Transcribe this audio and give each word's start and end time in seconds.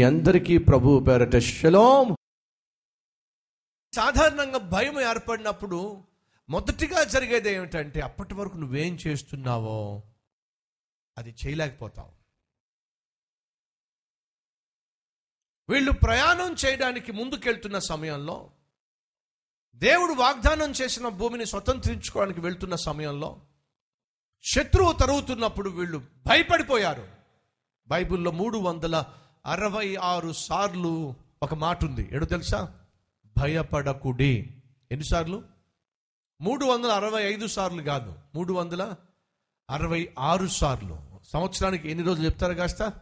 మీ 0.00 0.04
అందరికీ 0.04 0.58
ప్రభు 0.58 1.04
పేరట 1.08 1.36
శలోం 1.36 2.16
సాధారణంగా 3.94 4.58
భయం 4.58 5.00
ఏర్పడినప్పుడు 5.00 6.04
మొదటిగా 6.48 7.04
జరిగేది 7.04 7.50
ఏమిటంటే 7.50 8.00
అప్పటి 8.00 8.34
వరకు 8.34 8.56
నువ్వేం 8.56 8.98
చేస్తున్నావో 9.06 10.02
అది 11.18 11.30
చేయలేకపోతావు. 11.30 12.12
వీళ్ళు 15.68 15.92
ప్రయాణం 15.92 16.56
చేయడానికి 16.66 17.12
ముందుకెళ్తున్న 17.12 17.78
సమయంలో 17.78 18.50
దేవుడు 19.74 20.12
వాగ్దానం 20.12 20.70
చేసిన 20.70 21.08
భూమిని 21.08 21.46
స్వతంత్రించుకోవడానికి 21.46 22.40
వెళ్తున్న 22.40 22.74
సమయంలో 22.74 23.42
శత్రువు 24.42 24.92
తరుగుతున్నప్పుడు 24.92 25.70
వీళ్ళు 25.70 25.98
భయపడిపోయారు. 25.98 27.08
బైబిల్లో 27.86 28.30
మూడు 28.30 28.58
వందల 28.58 29.14
అరవై 29.46 29.96
ఆరు 29.96 30.32
సార్లు 30.32 31.14
ఒక 31.42 31.54
మాట 31.54 31.84
ఉంది 31.84 32.08
ఏడు 32.12 32.24
తెలుసా? 32.24 32.74
భయపడకుడి. 33.38 34.54
ఎన్నిసార్లు? 34.92 35.42
మూడు 36.40 36.64
వందల 36.64 36.90
అరవై 36.90 37.22
ఐదు 37.22 37.46
సార్లు 37.46 37.82
కాదు. 37.82 38.14
మూడు 38.34 38.52
వందల 38.52 38.94
అరవై 39.70 40.12
ఆరు 40.18 40.46
సార్లు. 40.46 40.98
సంవత్సరానికి 41.24 41.90
ఎన్ని 41.90 42.04
రోజులు 42.04 42.26
చెప్తారు 42.26 42.54
కాస్త? 42.54 42.92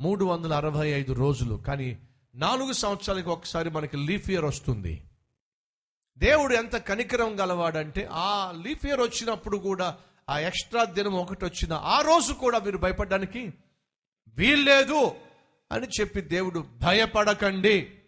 మూడు 0.00 0.24
వందల 0.24 0.54
అరవై 0.54 0.88
ఐదు 0.88 1.12
రోజులు. 1.12 1.54
కానీ 1.54 1.98
నాలుగు 2.34 2.72
సంవత్సరాలకి 2.72 3.28
ఒకసారి 3.28 3.70
మనకి 3.70 3.96
లీఫ్ 3.96 4.30
ఇయర్ 4.30 4.44
వస్తుంది. 4.44 5.02
దేవుడు 6.18 6.54
ఎంత 6.54 6.76
కనికరం 6.76 7.40
గలవాడంటే 7.40 8.08
ఆ 8.12 8.52
లీఫ్ 8.66 8.86
ఇయర్ 8.86 9.00
వచ్చినప్పుడు 9.00 9.56
కూడా 9.56 9.96
ఆ 10.30 10.38
ఎక్స్ట్రా 10.38 10.84
దినం 10.84 11.14
ఒకటి 11.14 11.44
వచ్చిన 11.44 11.72
ఆ 11.72 12.00
రోజు 12.00 12.32
కూడా 12.32 12.58
మీరు 12.58 12.78
భయపడడానికి 12.78 13.54
వీల్లేదు. 14.28 15.12
అని 15.72 15.86
చెప్పి 16.00 16.20
దేవుడు 16.20 16.60
భయపడకండి. 16.60 18.02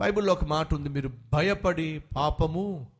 బైబిల్లో 0.00 0.32
ఒక 0.32 0.44
మాట 0.44 0.74
ఉంది 0.74 0.88
మీరు 0.88 1.08
భయపడి 1.08 1.98
పాపము 2.16 2.92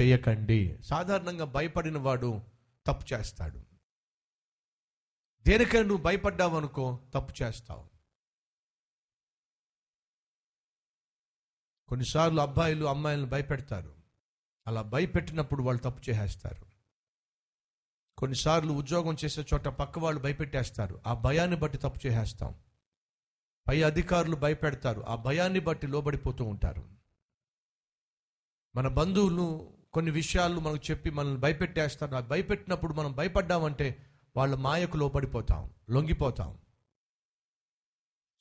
చేయకండి. 0.00 0.82
సాధారణంగా 0.82 1.44
భయపడిన 1.44 1.98
వాడు 1.98 2.42
తప్పు 2.86 3.14
చేస్తాడు. 3.14 3.62
దేనికైనా 5.42 5.86
నువ్వు 5.86 6.02
భయపడ్డావు 6.02 6.56
అనుకో 6.56 7.00
తప్పు 7.14 7.42
చేస్తావు. 7.42 7.90
కొన్నిసార్లు 11.88 12.40
అబ్బాయిలు 12.40 12.86
అమ్మాయిలను 12.86 13.26
భయపెడతారు. 13.26 13.96
అలా 14.66 14.82
భయపెట్టినప్పుడు 14.82 15.62
వాళ్ళు 15.62 15.82
తప్పు 15.82 16.10
చేసేస్తారు. 16.10 16.75
కొన్నిసార్లు 18.18 18.72
ఉద్యోగం 18.72 19.16
చేసే 19.24 19.46
చోట 19.54 19.68
పక్క 19.68 19.98
వాళ్ళు 19.98 20.20
భయపెట్టేస్తారు. 20.20 21.00
ఆ 21.06 21.14
భయాన్ని 21.14 21.56
బట్టి 21.56 21.78
తప్పు 21.78 22.06
చేసేస్తాం. 22.06 22.54
పై 23.68 23.82
అధికారులు 23.82 24.36
భయపెడతారు. 24.36 25.00
ఆ 25.00 25.14
భయాన్ని 25.14 25.60
బట్టి 25.60 25.86
లోబడిపోతూ 25.86 26.44
ఉంటారు. 26.44 26.88
మన 28.76 28.88
బంధువులు 28.88 29.72
కొన్ని 29.92 30.10
విషయాలు 30.10 30.60
మనకు 30.60 30.90
చెప్పి 30.90 31.10
మనల్ని 31.10 31.40
భయపెట్టేస్తారు. 31.40 32.14
ఆ 32.14 32.20
భయపెట్టినప్పుడు 32.20 32.94
మనం 32.94 33.12
భయపడ్డామంటే 33.12 34.06
వాళ్ళ 34.36 34.54
మాయకు 34.54 34.96
లోబడిపోతాం 34.96 35.70
లొంగిపోతాం. 35.90 36.58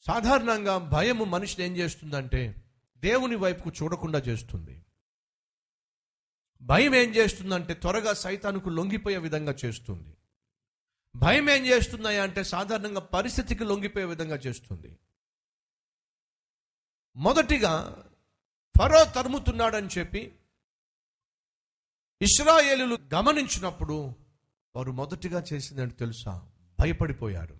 సాధారణంగా 0.08 0.78
భయము 0.78 1.23
మనిషిని 1.23 1.68
ఏం 1.68 1.78
చేస్తుందంటే 1.78 2.64
దేవుని 2.98 3.36
వైపుకు 3.36 3.72
చూడకుండా 3.84 4.20
చేస్తుంది. 4.20 4.84
భయం 6.61 6.95
ఏం 6.95 7.16
చేస్తుందంటే 7.16 7.73
త్వరగా 7.73 8.14
సైతానికి 8.14 8.70
లొంగిపోయే 8.70 9.17
విధంగా 9.17 9.56
చేస్తుంది. 9.66 10.17
భయం 11.16 11.50
ఏం 11.50 11.66
చేస్తున్నాయా 11.66 12.23
అంటే 12.23 12.44
సాధారణంగా 12.44 13.00
పరిస్థితికి 13.00 13.64
లొంగిపోయే 13.64 14.06
విధంగా 14.06 14.35
చేస్తుంది. 14.35 15.00
మొదటిగా 17.16 18.03
ఫరో 18.78 19.03
తరుముతున్నాడని 19.03 19.88
చెప్పి 19.97 20.35
ఇస్రాయేలులు 22.22 22.97
గమనించినప్పుడు 23.13 24.13
వారు 24.75 24.91
మొదటిగా 24.91 25.44
చేసిందంటే 25.53 25.96
తెలుసా? 25.96 26.51
భయపడిపోయారు. 26.80 27.59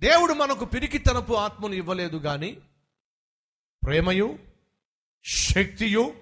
దేవుడు 0.00 0.32
మనకు 0.32 0.64
పిరికితనపు 0.64 1.34
ఆత్మను 1.34 1.74
ఇవ్వలేదు 1.74 2.16
కానీ 2.16 2.52
ప్రేమయు 3.82 4.38
శక్తియు 5.24 6.21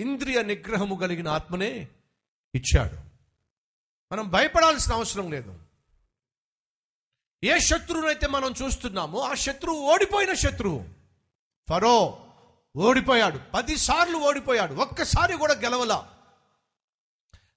ఇంద్రియ 0.00 0.42
నిగ్రహము 0.42 0.94
కలిగిన 0.94 1.28
ఆత్మనే 1.28 1.88
ఇచ్చాడు. 2.54 3.14
మనం 4.12 4.30
భయపడాల్సిన 4.30 4.92
అవసరం 4.92 5.30
లేదు. 5.30 5.60
ఏ 7.44 7.58
శత్రువునైతే 7.58 8.26
మనం 8.26 8.54
చూస్తున్నామో 8.62 9.20
ఆ 9.20 9.34
శత్రువు 9.34 9.80
ఓడిపోయిన 9.80 10.34
శత్రువు. 10.34 10.88
ఫరో 11.68 12.26
ఓడిపోయాడు. 12.76 13.40
పదిసార్లు 13.54 14.16
ఓడిపోయాడు. 14.16 14.74
ఒక్కసారి 14.74 15.36
కూడా 15.36 15.54
గెలవలా. 15.54 16.10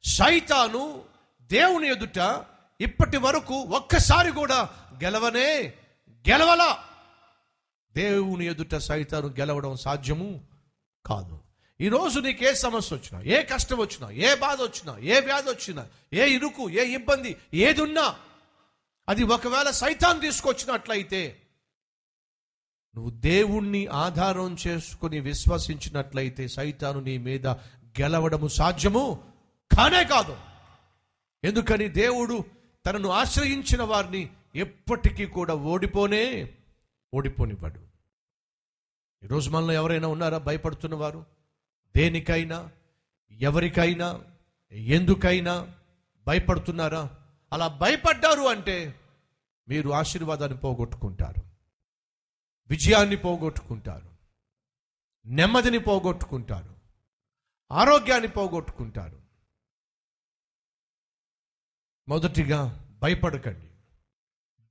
సైతాను 0.04 1.06
దేవుని 1.42 1.88
ఎదుట 1.88 2.46
ఇప్పటి 2.82 3.18
వరకు 3.18 3.54
ఒక్కసారి 3.54 4.32
కూడా 4.32 4.70
గెలవనే 5.04 5.74
గెలవలా. 6.30 6.84
దేవుని 7.92 8.46
ఎదుట 8.46 8.76
సైతాను 8.76 9.28
గెలవడం 9.28 9.76
సాధ్యము 9.76 10.48
కాదు. 11.06 11.47
ఈరోజు 11.82 12.20
నీకు 12.20 12.44
ఏ 12.44 12.54
సమస్య 12.54 12.96
వచ్చినా 12.96 13.22
ఏ 13.22 13.44
కష్టం 13.44 13.78
వచ్చినా 13.78 14.10
ఏ 14.10 14.36
బాధ 14.36 14.62
వచ్చినా 14.62 14.98
ఏ 14.98 15.20
వ్యాధి 15.20 15.50
వచ్చినా 15.50 15.88
ఏ 16.14 16.30
ఇరుకు 16.30 16.70
ఏ 16.70 16.94
ఇబ్బంది 16.94 17.36
ఏది 17.54 17.82
ఉన్నా 17.82 18.20
అది 19.10 19.24
ఒకవేళ 19.24 19.70
సైతాన్ 19.70 20.22
తీసుకొచ్చినట్లయితే 20.22 21.42
నువ్వు 22.96 23.12
దేవుణ్ణి 23.12 23.88
ఆధారం 23.88 24.58
చేసుకుని 24.68 25.20
విశ్వసించినట్లయితే 25.20 26.48
సైతాను 26.48 27.00
నీ 27.00 27.18
మీద 27.18 27.48
గెలవడము 28.00 28.48
సాధ్యము 28.48 29.34
కానే 29.78 30.04
కాదు. 30.04 30.38
ఎందుకని 31.44 31.90
దేవుడు 31.90 32.46
తనను 32.86 33.10
ఆశ్రయించిన 33.10 33.84
వారిని 33.84 34.30
ఎప్పటికీ 34.56 35.26
కూడా 35.26 35.54
ఓడిపోనే 35.54 36.54
ఓడిపోనివ్వడు. 37.14 37.80
ఈరోజు 39.24 39.50
మనలో 39.50 39.74
ఎవరైనా 39.74 40.08
ఉన్నారా? 40.08 40.38
భయపడుతున్న 40.38 40.96
వారు? 40.96 41.37
దేనికైనా 41.98 42.72
ఎవరికైనా 43.32 44.24
ఎందుకైనా 44.72 45.76
భయపడుతున్నారా? 46.28 47.18
అలా 47.54 47.68
భయపడ్డారు 47.68 48.42
అంటే 48.42 49.00
మీరు 49.68 49.90
ఆశీర్వాదాన్ని 49.90 50.58
పోగొట్టుకుంటారు. 50.58 51.42
విజయాన్ని 52.70 53.16
పోగొట్టుకుంటారు. 53.16 54.10
నెమ్మదిని 55.26 55.80
పోగొట్టుకుంటారు. 55.80 56.76
ఆరోగ్యాన్ని 57.72 58.28
పోగొట్టుకుంటారు. 58.28 59.22
మొదటిగా 62.08 62.90
భయపడకండి. 63.02 63.68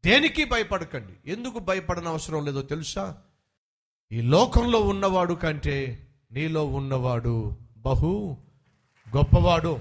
దేనికి 0.04 0.44
భయపడకండి? 0.44 1.31
ఎందుకు 1.31 1.58
భయపడన 1.58 2.08
అవసరం 2.08 2.44
లేదో 2.44 2.62
తెలుసా? 2.62 3.22
ఈ 4.12 4.20
లోకంలో 4.20 4.81
ఉన్నవాడు 4.81 5.34
కంటే 5.34 6.06
నీలో 6.36 6.66
ఉన్నవాడు 6.66 7.56
బహు 7.76 8.36
గొప్పవాడు. 9.16 9.80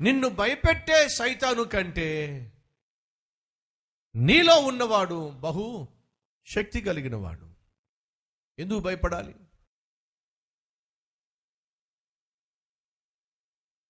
నిన్ను 0.00 0.28
భయపెట్టే 0.28 1.08
సైతాను 1.08 1.64
కంటే 1.64 2.52
నీలో 4.14 4.58
ఉన్నవాడు 4.58 5.30
బహు 5.30 5.88
శక్తి 6.46 6.80
కలిగినవాడు. 6.80 7.50
ఎందుకు 8.58 8.80
భయపడాలి? 8.80 9.34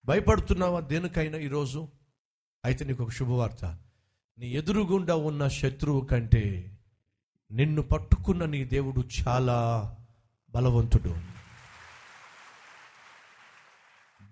భయపడుతున్నావా 0.05 0.81
దేనికైనా 0.81 1.39
ఈరోజు? 1.39 1.89
అయితే 2.65 2.85
నీకు 2.85 3.03
ఒక 3.03 3.11
శుభవార్త. 3.11 3.65
నీ 4.39 4.47
ఎదురుగుండా 4.47 5.15
ఉన్న 5.15 5.49
శత్రువు 5.49 6.07
కంటే 6.07 6.76
నిన్ను 7.51 7.83
పట్టుకున్న 7.83 8.45
నీ 8.45 8.65
దేవుడు 8.65 9.09
చాలా 9.29 9.97
బలవంతుడు. 10.51 11.17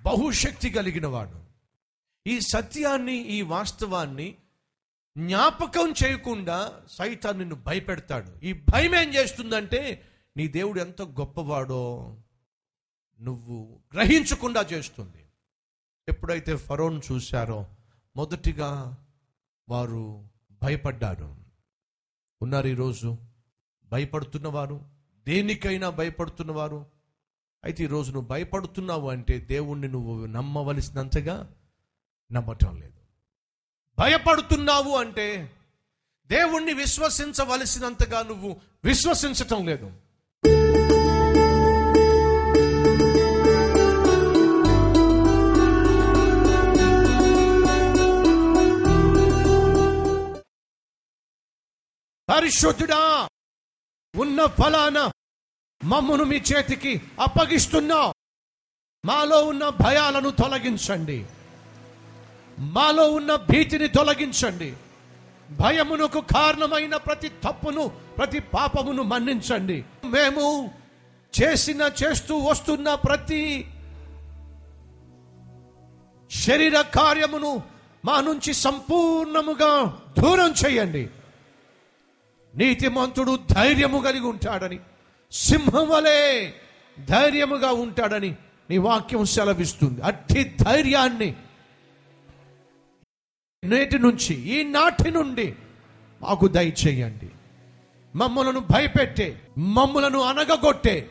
బహుశక్తి 0.02 0.70
కలిగిన 0.70 1.06
వాడు 1.06 1.44
ఈ 2.26 2.40
సత్యాన్ని 2.40 3.16
ఈ 3.16 3.42
వాస్తవాన్ని 3.42 4.34
జ్ఞాపకం 5.18 5.94
చేయకుండా 6.04 6.80
సైతాన్ 6.90 7.38
నిన్ను 7.38 7.54
భయపెడతాడు. 7.54 8.44
ఈ 8.44 8.52
భయం 8.52 8.94
ఏం 8.94 9.14
చేస్తుందంటే 9.14 10.08
నీ 10.36 10.48
దేవుడు 10.48 10.80
ఎంత 10.80 11.02
గొప్పవాడో 11.02 12.16
నువ్వు 13.20 13.80
గ్రహించకుండా 13.94 14.60
చేస్తుంది. 14.60 15.26
ఎప్పుడైతే 16.08 16.56
ఫరోన్ 16.56 17.00
చూశారో 17.12 17.66
మొదటిగా 18.16 18.98
వారు 19.68 20.28
భయపడ్డారు. 20.62 21.43
ఉన్నారు 22.42 22.66
ఈరోజు 22.66 23.18
భయపడుతున్నవారు 23.92 24.84
దేనికైనా 25.26 25.90
భయపడుతున్నవారు. 25.90 26.86
అయితే 27.64 27.84
ఈరోజు 27.84 28.12
నువ్వు 28.12 28.28
భయపడుతున్నావు 28.28 29.10
అంటే 29.10 29.38
దేవుణ్ణి 29.38 29.88
నువ్వు 29.88 30.26
నమ్మవలసినంతగా 30.26 31.52
నమ్మటం 32.32 32.80
లేదు. 32.80 33.00
భయపడుతున్నావు 33.98 34.96
అంటే 34.96 35.52
దేవుణ్ణి 36.26 36.72
విశ్వసించవలసినంతగా 36.72 38.22
నువ్వు 38.22 38.60
విశ్వసించటం 38.84 39.66
లేదు. 39.66 39.92
పరిశుద్ధుడా 52.28 53.28
ఉన్న 54.16 54.46
ఫలాన 54.46 55.10
మమ్మును 55.84 56.24
మీ 56.24 56.36
చేతికి 56.36 57.02
అప్పగిస్తున్నావు 57.20 58.14
మాలో 59.04 59.44
ఉన్న 59.44 59.68
భయాలను 59.68 60.30
తొలగించండి. 60.30 61.26
మాలో 62.58 63.10
ఉన్న 63.10 63.36
భీతిని 63.36 63.88
తొలగించండి. 63.88 64.76
భయమునకు 65.50 66.20
కారణమైన 66.20 66.96
ప్రతి 66.96 67.28
తప్పును 67.28 67.88
ప్రతి 67.88 68.38
పాపమును 68.38 69.02
మన్నించండి. 69.02 69.84
మేము 70.04 70.74
చేసిన 71.42 71.90
చేస్తూ 72.04 72.36
వస్తున్న 72.36 72.94
ప్రతి 72.94 73.66
శరీర 76.30 76.80
కార్యమును 76.80 77.62
మా 78.04 78.20
నుంచి 78.20 78.54
సంపూర్ణముగా 78.54 80.02
దూరం 80.18 80.54
చేయండి. 80.66 81.10
నీతిమంతుడు 82.56 83.38
ధైర్యము 83.50 83.98
కలిగి 83.98 84.26
ఉంటాడని 84.26 84.78
సింహం 85.32 85.88
వలె 85.88 86.50
ధైర్యముగా 87.04 87.70
ఉంటాడని 87.72 88.34
నీ 88.70 88.78
వాక్యం 88.78 89.24
సెలవిస్తుంది. 89.24 90.00
అట్టి 90.00 90.44
ధైర్యాన్ని 90.44 91.34
నేటి 93.64 93.98
నుంచి 93.98 94.34
ఈ 94.34 94.62
నాటి 94.62 95.10
నుండి 95.10 95.54
మాకు 96.22 96.46
దయచేయండి. 96.46 97.28
మమ్మలను 98.14 98.60
భయపెట్టే 98.60 99.42
మమ్మలను 99.58 100.20
అనగగొట్టే 100.20 101.08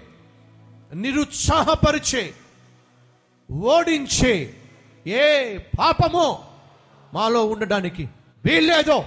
నిరుత్సాహపరిచే 0.93 2.33
ఓడించే 3.51 4.33
ఏ 5.07 5.57
పాపమో 5.79 6.43
మాలో 7.13 7.45
ఉండడానికి 7.45 8.07
వీల్లేదో 8.45 9.05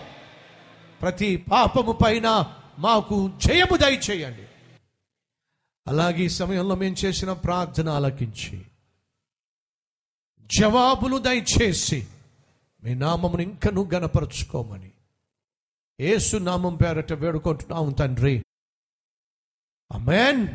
ప్రతి 1.02 1.36
పాపము 1.36 1.92
పైన 1.92 2.54
మాకు 2.78 3.30
జయము 3.46 3.76
దయచేయండి. 3.76 4.48
అలాగే 5.86 6.24
ఈ 6.24 6.28
సమయంలో 6.28 6.74
మేము 6.74 6.96
చేసిన 7.04 7.32
ప్రార్థన 7.32 7.88
ఆలకించి 7.88 8.64
జవాబులు 10.60 11.18
దయచేసి 11.18 12.06
మీ 12.84 12.94
నామమును 12.94 13.42
ఇంకను 13.42 13.90
గనపరుచుకోమని 13.94 14.90
ఏసు 16.00 16.36
నామం 16.36 16.76
పేరట 16.76 17.12
వేడుకుంటున్నాము 17.12 17.90
తండ్రి. 17.90 18.44
అమెన్ 19.92 20.48